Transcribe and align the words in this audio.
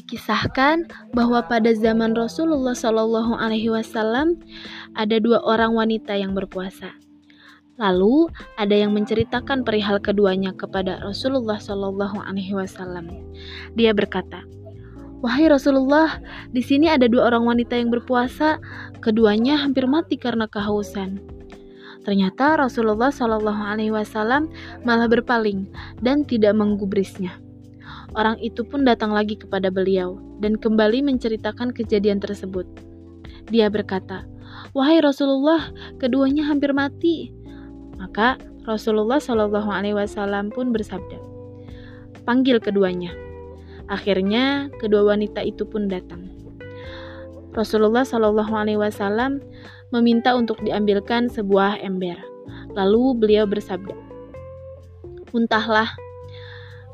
Dikisahkan 0.00 0.88
bahwa 1.12 1.44
pada 1.44 1.76
zaman 1.76 2.16
Rasulullah 2.16 2.72
Shallallahu 2.72 3.36
Alaihi 3.36 3.68
Wasallam 3.68 4.40
ada 4.96 5.20
dua 5.20 5.44
orang 5.44 5.76
wanita 5.76 6.16
yang 6.16 6.32
berpuasa. 6.32 6.96
Lalu 7.76 8.32
ada 8.56 8.72
yang 8.72 8.96
menceritakan 8.96 9.60
perihal 9.60 10.00
keduanya 10.00 10.56
kepada 10.56 11.04
Rasulullah 11.04 11.60
Shallallahu 11.60 12.16
Alaihi 12.16 12.56
Wasallam. 12.56 13.12
Dia 13.76 13.92
berkata, 13.92 14.40
Wahai 15.20 15.52
Rasulullah, 15.52 16.16
di 16.48 16.64
sini 16.64 16.88
ada 16.88 17.04
dua 17.04 17.28
orang 17.28 17.44
wanita 17.44 17.76
yang 17.76 17.92
berpuasa, 17.92 18.56
keduanya 19.04 19.60
hampir 19.60 19.84
mati 19.84 20.16
karena 20.16 20.48
kehausan. 20.48 21.20
Ternyata 22.08 22.56
Rasulullah 22.56 23.12
Shallallahu 23.12 23.68
Alaihi 23.68 23.92
Wasallam 23.92 24.48
malah 24.80 25.12
berpaling 25.12 25.68
dan 26.00 26.24
tidak 26.24 26.56
menggubrisnya. 26.56 27.36
Orang 28.18 28.42
itu 28.42 28.66
pun 28.66 28.82
datang 28.82 29.14
lagi 29.14 29.38
kepada 29.38 29.70
beliau 29.70 30.18
dan 30.42 30.58
kembali 30.58 31.06
menceritakan 31.06 31.70
kejadian 31.70 32.18
tersebut. 32.18 32.66
Dia 33.54 33.70
berkata, 33.70 34.26
"Wahai 34.74 34.98
Rasulullah, 34.98 35.70
keduanya 36.02 36.42
hampir 36.50 36.74
mati." 36.74 37.30
Maka 38.02 38.34
Rasulullah 38.66 39.22
Shallallahu 39.22 39.70
Alaihi 39.70 39.94
Wasallam 39.94 40.50
pun 40.50 40.74
bersabda, 40.74 41.22
"Panggil 42.26 42.58
keduanya." 42.58 43.14
Akhirnya 43.86 44.70
kedua 44.82 45.14
wanita 45.14 45.42
itu 45.46 45.62
pun 45.66 45.86
datang. 45.86 46.30
Rasulullah 47.54 48.02
Shallallahu 48.02 48.54
Alaihi 48.54 48.78
Wasallam 48.78 49.38
meminta 49.94 50.34
untuk 50.34 50.58
diambilkan 50.62 51.30
sebuah 51.30 51.78
ember. 51.82 52.18
Lalu 52.74 53.18
beliau 53.18 53.46
bersabda, 53.46 53.94
"Muntahlah." 55.30 56.09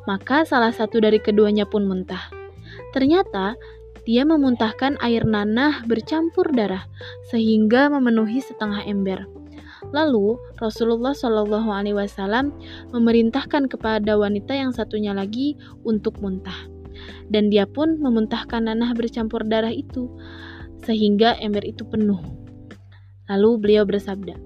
Maka 0.06 0.46
salah 0.46 0.70
satu 0.70 1.02
dari 1.02 1.18
keduanya 1.18 1.66
pun 1.66 1.84
muntah. 1.84 2.30
Ternyata 2.94 3.58
dia 4.06 4.22
memuntahkan 4.22 5.02
air 5.02 5.26
nanah 5.26 5.82
bercampur 5.82 6.46
darah 6.54 6.86
sehingga 7.26 7.90
memenuhi 7.90 8.38
setengah 8.38 8.86
ember. 8.86 9.26
Lalu 9.90 10.38
Rasulullah 10.62 11.14
Shallallahu 11.14 11.70
Alaihi 11.70 11.98
Wasallam 11.98 12.54
memerintahkan 12.94 13.66
kepada 13.66 14.14
wanita 14.14 14.54
yang 14.54 14.70
satunya 14.70 15.10
lagi 15.10 15.58
untuk 15.82 16.18
muntah, 16.22 16.56
dan 17.30 17.50
dia 17.50 17.66
pun 17.66 17.98
memuntahkan 17.98 18.66
nanah 18.66 18.94
bercampur 18.94 19.42
darah 19.46 19.70
itu 19.70 20.10
sehingga 20.86 21.38
ember 21.42 21.66
itu 21.66 21.82
penuh. 21.86 22.18
Lalu 23.26 23.50
beliau 23.58 23.82
bersabda, 23.82 24.38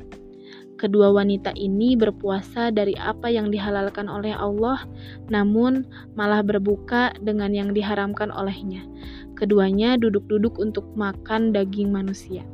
Kedua 0.80 1.12
wanita 1.12 1.52
ini 1.60 1.92
berpuasa 1.92 2.72
dari 2.72 2.96
apa 2.96 3.28
yang 3.28 3.52
dihalalkan 3.52 4.08
oleh 4.08 4.32
Allah, 4.32 4.80
namun 5.28 5.84
malah 6.16 6.40
berbuka 6.40 7.12
dengan 7.20 7.52
yang 7.52 7.76
diharamkan 7.76 8.32
olehnya. 8.32 8.88
Keduanya 9.36 10.00
duduk-duduk 10.00 10.56
untuk 10.56 10.88
makan 10.96 11.52
daging 11.52 11.92
manusia, 11.92 12.48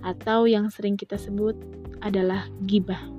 atau 0.00 0.48
yang 0.48 0.72
sering 0.72 0.96
kita 0.96 1.20
sebut 1.20 1.52
adalah 2.00 2.48
gibah. 2.64 3.12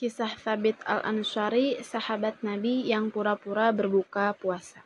Kisah 0.00 0.32
Thabit 0.32 0.80
al-Ansari, 0.88 1.76
sahabat 1.84 2.40
Nabi 2.40 2.88
yang 2.88 3.12
pura-pura 3.12 3.68
berbuka 3.68 4.32
puasa. 4.32 4.80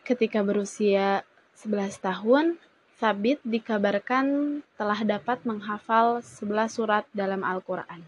Ketika 0.00 0.40
berusia 0.40 1.27
11 1.58 1.98
tahun, 1.98 2.54
Sabit 3.02 3.42
dikabarkan 3.42 4.58
telah 4.78 5.02
dapat 5.02 5.42
menghafal 5.42 6.22
11 6.22 6.70
surat 6.70 7.04
dalam 7.10 7.42
Al-Quran. 7.42 8.06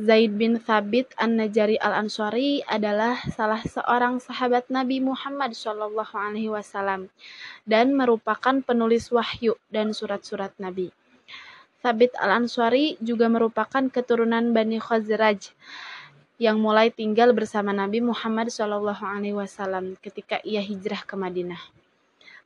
Zaid 0.00 0.32
bin 0.32 0.56
Thabit 0.56 1.12
An-Najari 1.20 1.76
Al-Ansari 1.76 2.64
adalah 2.64 3.20
salah 3.36 3.60
seorang 3.60 4.16
sahabat 4.16 4.72
Nabi 4.72 5.04
Muhammad 5.04 5.52
Wasallam 5.52 7.12
dan 7.68 7.92
merupakan 7.92 8.64
penulis 8.64 9.12
wahyu 9.12 9.60
dan 9.68 9.92
surat-surat 9.92 10.56
Nabi. 10.56 10.88
Thabit 11.84 12.16
Al-Ansari 12.16 12.96
juga 13.04 13.28
merupakan 13.28 13.92
keturunan 13.92 14.56
Bani 14.56 14.80
Khazraj 14.80 15.52
yang 16.40 16.64
mulai 16.64 16.88
tinggal 16.88 17.36
bersama 17.36 17.76
Nabi 17.76 18.00
Muhammad 18.00 18.48
Wasallam 18.48 20.00
ketika 20.00 20.40
ia 20.40 20.64
hijrah 20.64 21.04
ke 21.04 21.12
Madinah. 21.12 21.79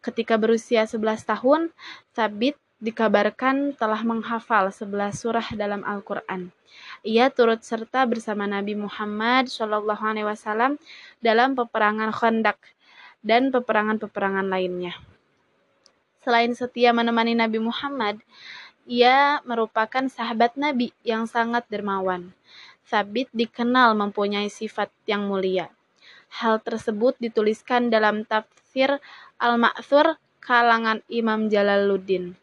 Ketika 0.04 0.36
berusia 0.36 0.84
11 0.84 1.24
tahun, 1.24 1.72
Sabit 2.12 2.60
dikabarkan 2.76 3.72
telah 3.72 4.04
menghafal 4.04 4.68
11 4.68 5.16
surah 5.16 5.48
dalam 5.56 5.80
Al-Quran. 5.80 6.52
Ia 7.00 7.32
turut 7.32 7.64
serta 7.64 8.04
bersama 8.04 8.44
Nabi 8.44 8.76
Muhammad 8.76 9.48
SAW 9.48 10.76
dalam 11.24 11.56
peperangan 11.56 12.12
Khandaq 12.12 12.60
dan 13.24 13.48
peperangan-peperangan 13.48 14.44
lainnya. 14.44 14.92
Selain 16.20 16.52
setia 16.52 16.92
menemani 16.92 17.32
Nabi 17.32 17.64
Muhammad, 17.64 18.20
ia 18.84 19.40
merupakan 19.48 20.04
sahabat 20.12 20.60
Nabi 20.60 20.92
yang 21.00 21.24
sangat 21.24 21.64
dermawan. 21.72 22.36
Sabit 22.84 23.32
dikenal 23.32 23.96
mempunyai 23.96 24.52
sifat 24.52 24.92
yang 25.08 25.24
mulia. 25.24 25.72
Hal 26.28 26.60
tersebut 26.60 27.16
dituliskan 27.16 27.88
dalam 27.88 28.28
tafsir 28.28 28.63
Al-Ma'thur 29.38 30.18
kalangan 30.42 30.98
Imam 31.06 31.46
Jalaluddin. 31.46 32.34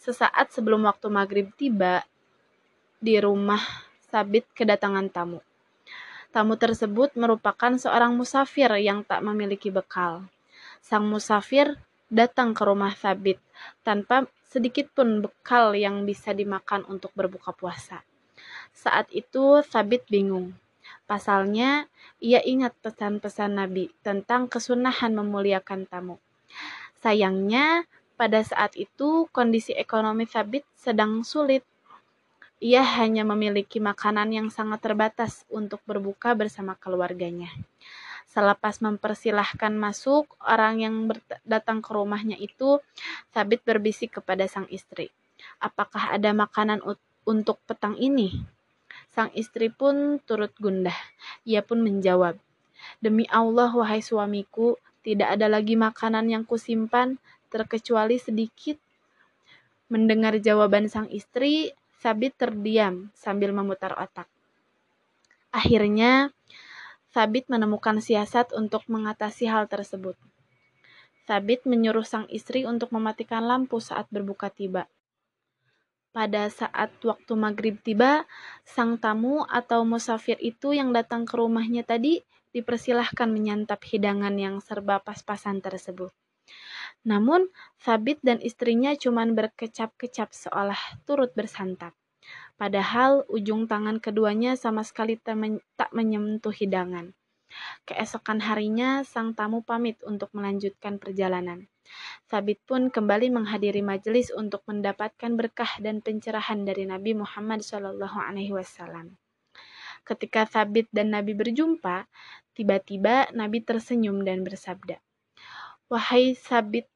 Sesaat 0.00 0.48
sebelum 0.48 0.88
waktu 0.88 1.12
maghrib 1.12 1.52
tiba, 1.60 2.08
di 3.04 3.20
rumah 3.20 3.60
Sabit 4.08 4.48
kedatangan 4.56 5.12
tamu. 5.12 5.44
Tamu 6.32 6.56
tersebut 6.56 7.12
merupakan 7.20 7.76
seorang 7.76 8.16
musafir 8.16 8.72
yang 8.80 9.04
tak 9.04 9.20
memiliki 9.20 9.68
bekal. 9.68 10.24
Sang 10.80 11.04
musafir 11.04 11.76
datang 12.08 12.56
ke 12.56 12.64
rumah 12.64 12.96
Sabit 12.96 13.36
tanpa 13.84 14.24
sedikit 14.48 14.88
pun 14.96 15.20
bekal 15.20 15.76
yang 15.76 16.08
bisa 16.08 16.32
dimakan 16.32 16.88
untuk 16.88 17.12
berbuka 17.12 17.52
puasa. 17.52 18.00
Saat 18.72 19.12
itu 19.12 19.60
Sabit 19.68 20.08
bingung. 20.08 20.56
Pasalnya, 21.04 21.84
ia 22.16 22.40
ingat 22.40 22.72
pesan-pesan 22.80 23.60
Nabi 23.60 23.92
tentang 24.00 24.48
kesunahan 24.48 25.12
memuliakan 25.12 25.84
tamu. 25.84 26.16
Sayangnya, 27.04 27.84
pada 28.16 28.40
saat 28.40 28.72
itu 28.80 29.28
kondisi 29.28 29.76
ekonomi 29.76 30.24
Sabit 30.24 30.64
sedang 30.72 31.20
sulit. 31.20 31.60
Ia 32.64 32.80
hanya 32.80 33.28
memiliki 33.28 33.82
makanan 33.82 34.32
yang 34.32 34.48
sangat 34.48 34.80
terbatas 34.80 35.44
untuk 35.52 35.84
berbuka 35.84 36.32
bersama 36.32 36.72
keluarganya. 36.80 37.52
Selepas 38.24 38.80
mempersilahkan 38.80 39.76
masuk, 39.76 40.32
orang 40.40 40.80
yang 40.80 40.94
datang 41.44 41.84
ke 41.84 41.92
rumahnya 41.92 42.40
itu, 42.40 42.80
Sabit 43.36 43.60
berbisik 43.62 44.16
kepada 44.16 44.48
sang 44.48 44.64
istri. 44.72 45.12
Apakah 45.60 46.16
ada 46.16 46.32
makanan 46.32 46.80
untuk 47.28 47.60
petang 47.68 48.00
ini? 48.00 48.40
Sang 49.14 49.30
istri 49.38 49.70
pun 49.70 50.18
turut 50.26 50.50
gundah. 50.58 50.98
Ia 51.46 51.62
pun 51.62 51.86
menjawab, 51.86 52.34
Demi 52.98 53.24
Allah, 53.30 53.70
wahai 53.72 54.02
suamiku, 54.02 54.76
tidak 55.04 55.38
ada 55.38 55.46
lagi 55.48 55.76
makanan 55.76 56.28
yang 56.28 56.44
kusimpan, 56.44 57.20
terkecuali 57.52 58.18
sedikit. 58.18 58.80
Mendengar 59.92 60.36
jawaban 60.40 60.90
sang 60.90 61.08
istri, 61.12 61.72
Sabit 62.00 62.36
terdiam 62.36 63.08
sambil 63.16 63.54
memutar 63.56 63.96
otak. 63.96 64.28
Akhirnya, 65.54 66.34
Sabit 67.08 67.48
menemukan 67.48 68.02
siasat 68.02 68.52
untuk 68.52 68.84
mengatasi 68.90 69.48
hal 69.48 69.70
tersebut. 69.70 70.18
Sabit 71.24 71.64
menyuruh 71.64 72.04
sang 72.04 72.28
istri 72.28 72.68
untuk 72.68 72.92
mematikan 72.92 73.46
lampu 73.46 73.80
saat 73.80 74.04
berbuka 74.12 74.52
tiba. 74.52 74.84
Pada 76.14 76.46
saat 76.46 76.94
waktu 77.02 77.34
maghrib 77.34 77.82
tiba, 77.82 78.22
sang 78.62 79.02
tamu 79.02 79.42
atau 79.50 79.82
musafir 79.82 80.38
itu 80.38 80.70
yang 80.70 80.94
datang 80.94 81.26
ke 81.26 81.34
rumahnya 81.34 81.82
tadi 81.82 82.22
dipersilahkan 82.54 83.26
menyantap 83.26 83.82
hidangan 83.82 84.38
yang 84.38 84.62
serba 84.62 85.02
pas-pasan 85.02 85.58
tersebut. 85.58 86.14
Namun, 87.02 87.50
Sabit 87.82 88.22
dan 88.22 88.38
istrinya 88.38 88.94
cuma 88.94 89.26
berkecap-kecap 89.26 90.30
seolah 90.30 90.78
turut 91.02 91.34
bersantap. 91.34 91.98
Padahal 92.54 93.26
ujung 93.26 93.66
tangan 93.66 93.98
keduanya 93.98 94.54
sama 94.54 94.86
sekali 94.86 95.18
tak 95.18 95.90
menyentuh 95.90 96.54
hidangan. 96.54 97.10
Keesokan 97.90 98.38
harinya, 98.38 99.02
sang 99.02 99.34
tamu 99.34 99.66
pamit 99.66 99.98
untuk 100.06 100.30
melanjutkan 100.30 101.02
perjalanan. 101.02 101.66
Sabit 102.28 102.60
pun 102.64 102.88
kembali 102.88 103.30
menghadiri 103.30 103.84
majelis 103.84 104.32
untuk 104.34 104.64
mendapatkan 104.66 105.32
berkah 105.36 105.78
dan 105.78 106.00
pencerahan 106.00 106.64
dari 106.64 106.88
Nabi 106.88 107.16
Muhammad 107.16 107.60
SAW. 107.60 109.14
Ketika 110.04 110.44
Sabit 110.44 110.88
dan 110.92 111.16
Nabi 111.16 111.32
berjumpa, 111.32 112.08
Tiba-tiba 112.54 113.34
Nabi 113.34 113.66
tersenyum 113.66 114.22
dan 114.22 114.46
bersabda, 114.46 115.02
Wahai 115.90 116.38
Sabit, 116.38 116.86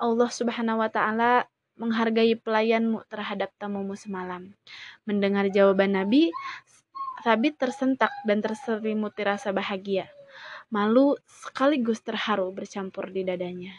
Allah 0.00 0.32
subhanahu 0.32 0.80
wa 0.80 0.88
ta'ala 0.88 1.52
menghargai 1.76 2.32
pelayanmu 2.40 3.04
terhadap 3.12 3.52
tamumu 3.60 3.92
semalam. 3.92 4.56
Mendengar 5.04 5.52
jawaban 5.52 6.00
Nabi, 6.00 6.32
Sabit 7.20 7.60
tersentak 7.60 8.08
dan 8.24 8.40
terselimuti 8.40 9.20
rasa 9.20 9.52
bahagia. 9.52 10.08
Malu 10.72 11.20
sekaligus 11.28 12.00
terharu 12.00 12.48
bercampur 12.56 13.12
di 13.12 13.20
dadanya. 13.28 13.76